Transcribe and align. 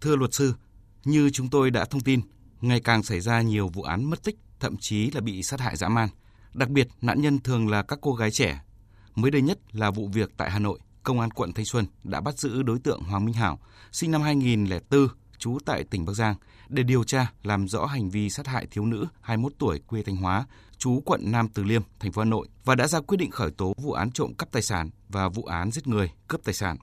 Thưa 0.00 0.16
luật 0.16 0.34
sư, 0.34 0.54
như 1.04 1.30
chúng 1.30 1.50
tôi 1.50 1.70
đã 1.70 1.84
thông 1.84 2.00
tin, 2.00 2.20
ngày 2.60 2.80
càng 2.80 3.02
xảy 3.02 3.20
ra 3.20 3.42
nhiều 3.42 3.68
vụ 3.68 3.82
án 3.82 4.04
mất 4.04 4.24
tích, 4.24 4.36
thậm 4.60 4.76
chí 4.76 5.10
là 5.10 5.20
bị 5.20 5.42
sát 5.42 5.60
hại 5.60 5.76
dã 5.76 5.88
man. 5.88 6.08
Đặc 6.54 6.68
biệt, 6.68 6.88
nạn 7.00 7.20
nhân 7.20 7.38
thường 7.38 7.68
là 7.68 7.82
các 7.82 7.98
cô 8.02 8.14
gái 8.14 8.30
trẻ. 8.30 8.60
Mới 9.14 9.30
đây 9.30 9.42
nhất 9.42 9.58
là 9.72 9.90
vụ 9.90 10.08
việc 10.08 10.30
tại 10.36 10.50
Hà 10.50 10.58
Nội, 10.58 10.78
Công 11.02 11.20
an 11.20 11.30
quận 11.30 11.52
Thanh 11.52 11.64
Xuân 11.64 11.86
đã 12.04 12.20
bắt 12.20 12.38
giữ 12.38 12.62
đối 12.62 12.78
tượng 12.78 13.02
Hoàng 13.02 13.24
Minh 13.24 13.34
Hảo, 13.34 13.58
sinh 13.92 14.10
năm 14.10 14.22
2004, 14.22 15.08
trú 15.38 15.58
tại 15.64 15.84
tỉnh 15.84 16.04
Bắc 16.04 16.12
Giang, 16.12 16.34
để 16.68 16.82
điều 16.82 17.04
tra 17.04 17.32
làm 17.42 17.68
rõ 17.68 17.86
hành 17.86 18.10
vi 18.10 18.30
sát 18.30 18.46
hại 18.46 18.66
thiếu 18.70 18.86
nữ 18.86 19.06
21 19.20 19.52
tuổi 19.58 19.78
quê 19.86 20.02
Thanh 20.02 20.16
Hóa, 20.16 20.46
trú 20.78 21.02
quận 21.04 21.20
Nam 21.24 21.48
Từ 21.48 21.64
Liêm, 21.64 21.82
thành 22.00 22.12
phố 22.12 22.22
Hà 22.22 22.24
Nội 22.24 22.48
và 22.64 22.74
đã 22.74 22.86
ra 22.86 23.00
quyết 23.00 23.16
định 23.16 23.30
khởi 23.30 23.50
tố 23.50 23.74
vụ 23.76 23.92
án 23.92 24.10
trộm 24.10 24.34
cắp 24.34 24.52
tài 24.52 24.62
sản 24.62 24.90
và 25.08 25.28
vụ 25.28 25.42
án 25.44 25.70
giết 25.70 25.86
người, 25.86 26.10
cướp 26.28 26.44
tài 26.44 26.54
sản. 26.54 26.76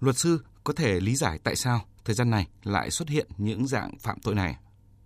Luật 0.00 0.18
sư 0.18 0.44
có 0.64 0.72
thể 0.72 1.00
lý 1.00 1.16
giải 1.16 1.38
tại 1.44 1.56
sao 1.56 1.84
thời 2.10 2.14
gian 2.14 2.30
này 2.30 2.46
lại 2.64 2.90
xuất 2.90 3.08
hiện 3.08 3.26
những 3.38 3.66
dạng 3.66 3.90
phạm 4.04 4.16
tội 4.24 4.34
này? 4.34 4.52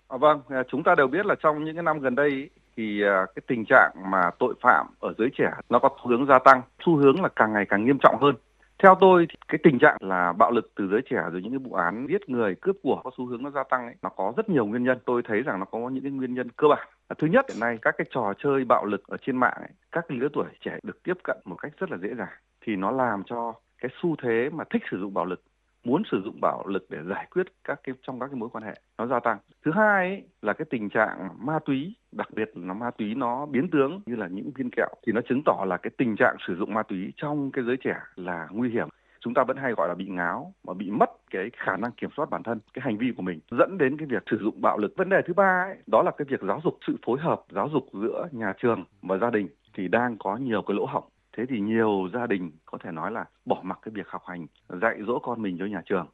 À, 0.08 0.16
vâng, 0.16 0.40
à, 0.48 0.62
chúng 0.70 0.82
ta 0.82 0.94
đều 0.94 1.06
biết 1.06 1.26
là 1.26 1.34
trong 1.42 1.64
những 1.64 1.76
cái 1.76 1.82
năm 1.82 2.00
gần 2.00 2.14
đây 2.14 2.50
thì 2.76 3.02
à, 3.02 3.26
cái 3.34 3.42
tình 3.46 3.64
trạng 3.64 3.90
mà 4.10 4.30
tội 4.38 4.54
phạm 4.62 4.86
ở 5.00 5.14
giới 5.18 5.28
trẻ 5.38 5.50
nó 5.70 5.78
có 5.78 5.88
xu 6.02 6.10
hướng 6.10 6.26
gia 6.26 6.38
tăng, 6.38 6.62
xu 6.86 6.96
hướng 6.96 7.22
là 7.22 7.28
càng 7.36 7.52
ngày 7.52 7.64
càng 7.68 7.84
nghiêm 7.84 7.98
trọng 8.02 8.18
hơn. 8.20 8.34
Theo 8.82 8.94
tôi 9.00 9.26
thì 9.30 9.36
cái 9.48 9.58
tình 9.62 9.78
trạng 9.78 9.96
là 10.00 10.32
bạo 10.32 10.50
lực 10.50 10.72
từ 10.76 10.88
giới 10.88 11.00
trẻ 11.10 11.16
rồi 11.32 11.42
những 11.42 11.52
cái 11.52 11.58
vụ 11.58 11.72
án 11.72 12.06
giết 12.10 12.28
người, 12.28 12.54
cướp 12.60 12.76
của 12.82 13.00
có 13.04 13.10
xu 13.16 13.26
hướng 13.26 13.42
nó 13.42 13.50
gia 13.50 13.64
tăng 13.70 13.82
ấy, 13.86 13.94
nó 14.02 14.08
có 14.08 14.32
rất 14.36 14.48
nhiều 14.48 14.66
nguyên 14.66 14.84
nhân. 14.84 14.98
Tôi 15.04 15.22
thấy 15.28 15.42
rằng 15.42 15.58
nó 15.60 15.64
có 15.64 15.78
những 15.78 16.02
cái 16.02 16.12
nguyên 16.12 16.34
nhân 16.34 16.48
cơ 16.56 16.68
bản. 16.68 16.88
À, 17.08 17.14
thứ 17.18 17.26
nhất 17.26 17.46
hiện 17.48 17.60
nay 17.60 17.78
các 17.82 17.94
cái 17.98 18.06
trò 18.14 18.32
chơi 18.42 18.64
bạo 18.64 18.84
lực 18.84 19.02
ở 19.08 19.16
trên 19.26 19.36
mạng 19.36 19.56
ấy, 19.56 19.70
các 19.92 20.10
lứa 20.10 20.28
tuổi 20.32 20.46
trẻ 20.60 20.78
được 20.82 21.02
tiếp 21.02 21.18
cận 21.24 21.36
một 21.44 21.56
cách 21.56 21.72
rất 21.78 21.90
là 21.90 21.96
dễ 22.02 22.08
dàng 22.18 22.34
thì 22.66 22.76
nó 22.76 22.90
làm 22.90 23.22
cho 23.26 23.52
cái 23.78 23.90
xu 24.02 24.16
thế 24.22 24.50
mà 24.52 24.64
thích 24.70 24.82
sử 24.90 24.98
dụng 25.00 25.14
bạo 25.14 25.24
lực 25.24 25.42
muốn 25.84 26.02
sử 26.10 26.22
dụng 26.24 26.40
bạo 26.40 26.66
lực 26.66 26.86
để 26.90 26.98
giải 27.08 27.26
quyết 27.30 27.46
các 27.64 27.80
cái 27.84 27.94
trong 28.02 28.20
các 28.20 28.26
cái 28.26 28.36
mối 28.36 28.48
quan 28.48 28.64
hệ 28.64 28.74
nó 28.98 29.06
gia 29.06 29.20
tăng. 29.20 29.38
Thứ 29.64 29.72
hai 29.74 30.08
ấy, 30.08 30.22
là 30.42 30.52
cái 30.52 30.66
tình 30.70 30.88
trạng 30.88 31.28
ma 31.38 31.58
túy 31.64 31.94
đặc 32.12 32.28
biệt 32.34 32.50
là 32.54 32.74
ma 32.74 32.90
túy 32.90 33.14
nó 33.14 33.46
biến 33.46 33.70
tướng 33.70 34.00
như 34.06 34.16
là 34.16 34.26
những 34.26 34.50
viên 34.54 34.70
kẹo 34.70 34.88
thì 35.06 35.12
nó 35.12 35.20
chứng 35.28 35.42
tỏ 35.44 35.64
là 35.66 35.76
cái 35.76 35.90
tình 35.98 36.16
trạng 36.16 36.36
sử 36.46 36.56
dụng 36.56 36.74
ma 36.74 36.82
túy 36.82 37.12
trong 37.16 37.50
cái 37.50 37.64
giới 37.64 37.76
trẻ 37.76 37.96
là 38.16 38.48
nguy 38.50 38.70
hiểm. 38.70 38.88
Chúng 39.20 39.34
ta 39.34 39.44
vẫn 39.44 39.56
hay 39.56 39.72
gọi 39.72 39.88
là 39.88 39.94
bị 39.94 40.06
ngáo 40.08 40.52
mà 40.66 40.74
bị 40.74 40.90
mất 40.90 41.10
cái 41.30 41.50
khả 41.56 41.76
năng 41.76 41.92
kiểm 41.92 42.10
soát 42.16 42.30
bản 42.30 42.42
thân 42.42 42.58
cái 42.74 42.82
hành 42.82 42.98
vi 42.98 43.12
của 43.16 43.22
mình 43.22 43.40
dẫn 43.50 43.78
đến 43.78 43.96
cái 43.96 44.06
việc 44.06 44.22
sử 44.30 44.38
dụng 44.38 44.60
bạo 44.60 44.78
lực. 44.78 44.96
Vấn 44.96 45.08
đề 45.08 45.22
thứ 45.26 45.34
ba 45.34 45.66
ấy, 45.68 45.76
đó 45.86 46.02
là 46.02 46.10
cái 46.18 46.26
việc 46.28 46.40
giáo 46.42 46.60
dục 46.64 46.78
sự 46.86 46.96
phối 47.06 47.18
hợp 47.20 47.42
giáo 47.50 47.68
dục 47.72 47.86
giữa 47.92 48.28
nhà 48.32 48.52
trường 48.58 48.84
và 49.02 49.18
gia 49.18 49.30
đình 49.30 49.48
thì 49.74 49.88
đang 49.88 50.16
có 50.18 50.36
nhiều 50.36 50.62
cái 50.62 50.76
lỗ 50.76 50.86
hổng 50.86 51.04
thế 51.36 51.44
thì 51.48 51.60
nhiều 51.60 52.08
gia 52.14 52.26
đình 52.26 52.50
có 52.66 52.78
thể 52.84 52.90
nói 52.90 53.10
là 53.12 53.24
bỏ 53.44 53.60
mặc 53.62 53.78
cái 53.82 53.92
việc 53.94 54.08
học 54.08 54.22
hành 54.26 54.46
dạy 54.68 54.98
dỗ 55.06 55.18
con 55.18 55.42
mình 55.42 55.56
cho 55.58 55.66
nhà 55.66 55.82
trường 55.86 56.06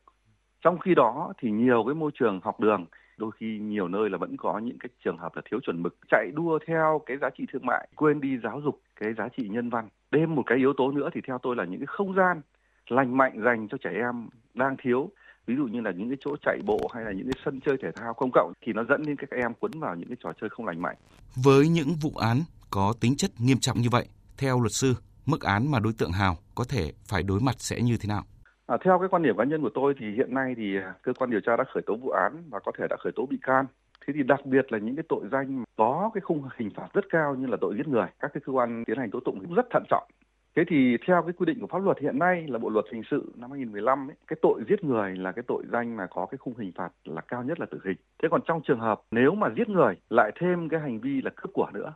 trong 0.64 0.78
khi 0.78 0.94
đó 0.94 1.32
thì 1.38 1.50
nhiều 1.50 1.84
cái 1.86 1.94
môi 1.94 2.10
trường 2.18 2.40
học 2.42 2.60
đường 2.60 2.86
đôi 3.16 3.30
khi 3.40 3.58
nhiều 3.58 3.88
nơi 3.88 4.10
là 4.10 4.18
vẫn 4.18 4.36
có 4.36 4.58
những 4.58 4.78
cái 4.78 4.88
trường 5.04 5.18
hợp 5.18 5.36
là 5.36 5.42
thiếu 5.50 5.60
chuẩn 5.60 5.82
mực 5.82 5.96
chạy 6.10 6.30
đua 6.34 6.58
theo 6.66 7.00
cái 7.06 7.16
giá 7.20 7.30
trị 7.38 7.44
thương 7.52 7.66
mại 7.66 7.88
quên 7.96 8.20
đi 8.20 8.38
giáo 8.42 8.60
dục 8.64 8.80
cái 9.00 9.14
giá 9.18 9.28
trị 9.36 9.48
nhân 9.48 9.70
văn 9.70 9.88
thêm 10.12 10.34
một 10.34 10.42
cái 10.46 10.58
yếu 10.58 10.72
tố 10.76 10.90
nữa 10.90 11.08
thì 11.14 11.20
theo 11.26 11.38
tôi 11.42 11.56
là 11.56 11.64
những 11.64 11.80
cái 11.80 11.86
không 11.86 12.14
gian 12.14 12.40
lành 12.88 13.16
mạnh 13.16 13.42
dành 13.44 13.68
cho 13.68 13.78
trẻ 13.84 13.90
em 13.90 14.28
đang 14.54 14.76
thiếu 14.82 15.10
ví 15.46 15.56
dụ 15.56 15.64
như 15.64 15.80
là 15.80 15.90
những 15.90 16.08
cái 16.08 16.18
chỗ 16.24 16.36
chạy 16.42 16.58
bộ 16.66 16.90
hay 16.94 17.04
là 17.04 17.12
những 17.12 17.26
cái 17.32 17.42
sân 17.44 17.60
chơi 17.66 17.76
thể 17.82 17.88
thao 17.96 18.14
công 18.14 18.30
cộng 18.32 18.52
thì 18.66 18.72
nó 18.72 18.84
dẫn 18.84 19.02
đến 19.06 19.16
các 19.16 19.30
em 19.30 19.54
quấn 19.60 19.72
vào 19.80 19.96
những 19.96 20.08
cái 20.08 20.16
trò 20.22 20.32
chơi 20.40 20.50
không 20.50 20.66
lành 20.66 20.82
mạnh. 20.82 20.96
Với 21.44 21.68
những 21.68 21.94
vụ 22.02 22.12
án 22.16 22.42
có 22.70 22.94
tính 23.00 23.16
chất 23.16 23.30
nghiêm 23.38 23.58
trọng 23.60 23.80
như 23.80 23.88
vậy, 23.90 24.06
theo 24.38 24.60
luật 24.60 24.72
sư, 24.72 24.94
mức 25.26 25.40
án 25.42 25.70
mà 25.70 25.78
đối 25.78 25.92
tượng 25.98 26.12
Hào 26.12 26.36
có 26.54 26.64
thể 26.68 26.92
phải 27.10 27.22
đối 27.22 27.40
mặt 27.40 27.54
sẽ 27.58 27.80
như 27.80 27.96
thế 28.00 28.08
nào? 28.08 28.22
À, 28.66 28.76
theo 28.84 28.98
cái 28.98 29.08
quan 29.08 29.22
điểm 29.22 29.36
cá 29.36 29.44
nhân 29.44 29.62
của 29.62 29.70
tôi 29.74 29.94
thì 29.98 30.06
hiện 30.16 30.34
nay 30.34 30.54
thì 30.56 30.76
à, 30.76 30.94
cơ 31.02 31.12
quan 31.12 31.30
điều 31.30 31.40
tra 31.40 31.56
đã 31.56 31.64
khởi 31.74 31.82
tố 31.86 31.96
vụ 31.96 32.10
án 32.10 32.42
và 32.50 32.58
có 32.58 32.72
thể 32.78 32.86
đã 32.90 32.96
khởi 33.00 33.12
tố 33.16 33.26
bị 33.26 33.38
can. 33.42 33.66
Thế 34.06 34.12
thì 34.16 34.22
đặc 34.22 34.46
biệt 34.46 34.72
là 34.72 34.78
những 34.78 34.96
cái 34.96 35.04
tội 35.08 35.24
danh 35.32 35.64
có 35.76 36.10
cái 36.14 36.20
khung 36.20 36.42
hình 36.56 36.70
phạt 36.76 36.88
rất 36.92 37.04
cao 37.10 37.34
như 37.34 37.46
là 37.46 37.56
tội 37.60 37.74
giết 37.76 37.88
người, 37.88 38.06
các 38.20 38.30
cái 38.34 38.40
cơ 38.46 38.52
quan 38.52 38.84
tiến 38.86 38.98
hành 38.98 39.10
tố 39.10 39.20
tụng 39.20 39.40
cũng 39.40 39.54
rất 39.54 39.66
thận 39.70 39.84
trọng. 39.90 40.08
Thế 40.56 40.62
thì 40.68 40.96
theo 41.06 41.22
cái 41.22 41.32
quy 41.32 41.46
định 41.46 41.60
của 41.60 41.66
pháp 41.66 41.78
luật 41.78 41.98
hiện 42.00 42.18
nay 42.18 42.44
là 42.48 42.58
Bộ 42.58 42.68
luật 42.68 42.84
hình 42.92 43.02
sự 43.10 43.32
năm 43.36 43.50
2015 43.50 44.10
ấy, 44.10 44.16
cái 44.26 44.36
tội 44.42 44.62
giết 44.68 44.84
người 44.84 45.16
là 45.16 45.32
cái 45.32 45.44
tội 45.48 45.64
danh 45.72 45.96
mà 45.96 46.06
có 46.10 46.26
cái 46.30 46.38
khung 46.38 46.56
hình 46.58 46.72
phạt 46.76 46.92
là 47.04 47.20
cao 47.20 47.42
nhất 47.44 47.60
là 47.60 47.66
tử 47.70 47.78
hình. 47.84 47.96
Thế 48.22 48.28
còn 48.30 48.40
trong 48.46 48.60
trường 48.64 48.80
hợp 48.80 49.00
nếu 49.10 49.34
mà 49.34 49.48
giết 49.56 49.68
người 49.68 49.94
lại 50.10 50.32
thêm 50.40 50.68
cái 50.68 50.80
hành 50.80 51.00
vi 51.00 51.22
là 51.22 51.30
cướp 51.36 51.52
của 51.52 51.70
nữa 51.74 51.92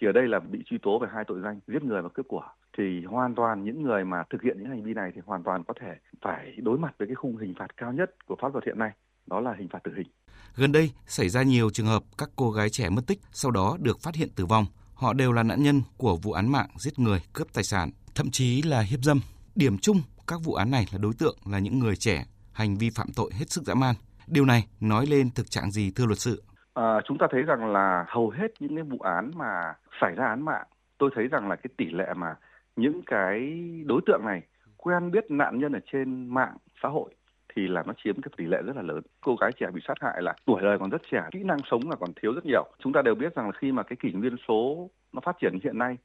thì 0.00 0.06
ở 0.06 0.12
đây 0.12 0.28
là 0.28 0.40
bị 0.40 0.62
truy 0.66 0.78
tố 0.78 0.98
về 0.98 1.08
hai 1.12 1.24
tội 1.24 1.40
danh 1.40 1.60
giết 1.66 1.84
người 1.84 2.02
và 2.02 2.08
cướp 2.08 2.28
của 2.28 2.42
thì 2.78 3.04
hoàn 3.04 3.34
toàn 3.34 3.64
những 3.64 3.82
người 3.82 4.04
mà 4.04 4.24
thực 4.30 4.42
hiện 4.42 4.56
những 4.58 4.68
hành 4.68 4.82
vi 4.82 4.94
này 4.94 5.10
thì 5.14 5.20
hoàn 5.26 5.42
toàn 5.42 5.64
có 5.64 5.74
thể 5.80 5.94
phải 6.22 6.56
đối 6.62 6.78
mặt 6.78 6.94
với 6.98 7.08
cái 7.08 7.14
khung 7.14 7.36
hình 7.36 7.54
phạt 7.58 7.76
cao 7.76 7.92
nhất 7.92 8.10
của 8.26 8.36
pháp 8.42 8.52
luật 8.52 8.64
hiện 8.64 8.78
nay 8.78 8.90
đó 9.26 9.40
là 9.40 9.54
hình 9.58 9.68
phạt 9.68 9.78
tử 9.84 9.92
hình. 9.96 10.06
Gần 10.56 10.72
đây 10.72 10.90
xảy 11.06 11.28
ra 11.28 11.42
nhiều 11.42 11.70
trường 11.70 11.86
hợp 11.86 12.02
các 12.18 12.28
cô 12.36 12.50
gái 12.50 12.70
trẻ 12.70 12.88
mất 12.90 13.02
tích 13.06 13.18
sau 13.32 13.50
đó 13.50 13.76
được 13.80 14.00
phát 14.00 14.14
hiện 14.14 14.28
tử 14.36 14.46
vong. 14.46 14.66
Họ 14.94 15.12
đều 15.12 15.32
là 15.32 15.42
nạn 15.42 15.62
nhân 15.62 15.82
của 15.96 16.16
vụ 16.16 16.32
án 16.32 16.52
mạng 16.52 16.68
giết 16.76 16.98
người, 16.98 17.18
cướp 17.32 17.46
tài 17.54 17.64
sản, 17.64 17.90
thậm 18.14 18.30
chí 18.30 18.62
là 18.62 18.80
hiếp 18.80 19.00
dâm. 19.02 19.20
Điểm 19.54 19.78
chung 19.78 19.96
các 20.26 20.40
vụ 20.44 20.54
án 20.54 20.70
này 20.70 20.86
là 20.92 20.98
đối 21.02 21.12
tượng 21.18 21.36
là 21.50 21.58
những 21.58 21.78
người 21.78 21.96
trẻ, 21.96 22.24
hành 22.52 22.76
vi 22.76 22.90
phạm 22.90 23.06
tội 23.16 23.30
hết 23.34 23.50
sức 23.50 23.64
dã 23.64 23.74
man. 23.74 23.94
Điều 24.26 24.44
này 24.44 24.66
nói 24.80 25.06
lên 25.06 25.30
thực 25.30 25.50
trạng 25.50 25.70
gì 25.70 25.92
thưa 25.96 26.06
luật 26.06 26.18
sư? 26.18 26.42
À, 26.74 27.00
chúng 27.08 27.18
ta 27.18 27.26
thấy 27.30 27.42
rằng 27.42 27.72
là 27.72 28.04
hầu 28.08 28.30
hết 28.30 28.46
những 28.60 28.74
cái 28.74 28.84
vụ 28.84 28.98
án 28.98 29.30
mà 29.34 29.74
xảy 30.00 30.14
ra 30.14 30.26
án 30.26 30.44
mạng, 30.44 30.66
tôi 30.98 31.10
thấy 31.14 31.28
rằng 31.28 31.48
là 31.48 31.56
cái 31.56 31.70
tỷ 31.76 31.84
lệ 31.90 32.06
mà 32.16 32.34
những 32.76 33.02
cái 33.06 33.62
đối 33.86 34.00
tượng 34.06 34.20
này 34.24 34.42
quen 34.76 35.10
biết 35.10 35.30
nạn 35.30 35.58
nhân 35.58 35.72
ở 35.72 35.80
trên 35.92 36.28
mạng 36.28 36.56
xã 36.82 36.88
hội 36.88 37.10
thì 37.54 37.68
là 37.68 37.82
nó 37.86 37.92
chiếm 38.04 38.22
cái 38.22 38.32
tỷ 38.36 38.44
lệ 38.44 38.62
rất 38.62 38.76
là 38.76 38.82
lớn. 38.82 39.00
Cô 39.20 39.36
gái 39.40 39.52
trẻ 39.52 39.66
bị 39.74 39.80
sát 39.88 39.94
hại 40.00 40.22
là 40.22 40.34
tuổi 40.44 40.62
đời 40.62 40.78
còn 40.78 40.90
rất 40.90 41.02
trẻ, 41.10 41.22
kỹ 41.32 41.42
năng 41.42 41.58
sống 41.70 41.90
là 41.90 41.96
còn 41.96 42.10
thiếu 42.22 42.32
rất 42.32 42.46
nhiều. 42.46 42.64
Chúng 42.78 42.92
ta 42.92 43.02
đều 43.02 43.14
biết 43.14 43.34
rằng 43.34 43.46
là 43.46 43.52
khi 43.52 43.72
mà 43.72 43.82
cái 43.82 43.96
kỷ 43.96 44.12
nguyên 44.12 44.36
số 44.48 44.90
nó 45.12 45.20
phát 45.20 45.36
triển 45.40 45.58
hiện 45.64 45.78
nay, 45.78 45.96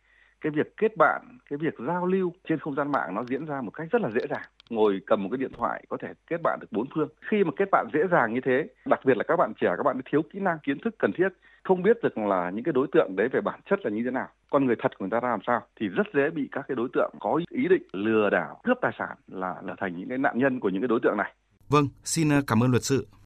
cái 0.42 0.52
việc 0.52 0.78
kết 0.78 0.98
bạn, 0.98 1.38
cái 1.50 1.58
việc 1.58 1.74
giao 1.88 2.06
lưu 2.06 2.34
trên 2.50 2.60
không 2.60 2.76
gian 2.76 2.92
mạng 2.92 3.16
nó 3.16 3.24
diễn 3.24 3.46
ra 3.46 3.62
một 3.62 3.72
cách 3.72 3.88
rất 3.92 4.02
là 4.02 4.10
dễ 4.10 4.22
dàng. 4.30 4.46
Ngồi 4.70 5.02
cầm 5.06 5.24
một 5.24 5.30
cái 5.32 5.38
điện 5.38 5.52
thoại 5.58 5.84
có 5.90 5.98
thể 6.02 6.08
kết 6.28 6.38
bạn 6.44 6.60
được 6.62 6.68
bốn 6.72 6.88
phương. 6.96 7.10
Khi 7.22 7.44
mà 7.44 7.52
kết 7.58 7.70
bạn 7.72 7.88
dễ 7.94 8.00
dàng 8.12 8.34
như 8.34 8.40
thế, 8.46 8.68
đặc 8.86 9.00
biệt 9.06 9.18
là 9.18 9.24
các 9.28 9.36
bạn 9.36 9.54
trẻ, 9.62 9.74
các 9.78 9.84
bạn 9.84 10.00
thiếu 10.12 10.22
kỹ 10.34 10.40
năng 10.40 10.60
kiến 10.60 10.78
thức 10.84 10.96
cần 11.00 11.12
thiết, 11.18 11.30
không 11.64 11.84
biết 11.84 11.98
được 12.04 12.18
là 12.18 12.52
những 12.54 12.64
cái 12.64 12.74
đối 12.74 12.88
tượng 12.92 13.16
đấy 13.16 13.28
về 13.32 13.42
bản 13.42 13.60
chất 13.70 13.80
là 13.84 13.90
như 13.92 14.02
thế 14.06 14.12
nào 14.12 14.28
con 14.50 14.66
người 14.66 14.76
thật 14.80 14.92
của 15.00 15.06
người 15.06 15.12
ta 15.12 15.20
ra 15.20 15.30
làm 15.30 15.40
sao 15.48 15.62
thì 15.80 15.88
rất 15.88 16.08
dễ 16.14 16.30
bị 16.30 16.50
các 16.52 16.66
cái 16.68 16.76
đối 16.76 16.90
tượng 16.94 17.12
có 17.20 17.40
ý 17.50 17.68
định 17.68 17.84
lừa 17.94 18.30
đảo 18.30 18.62
cướp 18.64 18.78
tài 18.82 18.92
sản 19.00 19.18
là 19.28 19.56
là 19.64 19.76
thành 19.78 19.98
những 19.98 20.10
cái 20.10 20.18
nạn 20.18 20.38
nhân 20.38 20.60
của 20.60 20.70
những 20.70 20.82
cái 20.82 20.88
đối 20.88 21.00
tượng 21.04 21.18
này 21.18 21.34
vâng 21.70 21.88
xin 22.04 22.30
ờ, 22.30 22.42
cảm 22.48 22.64
ơn 22.64 22.72
luật 22.72 22.84
sư 22.84 23.08